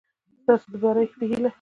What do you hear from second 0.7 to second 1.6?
د بري په هېله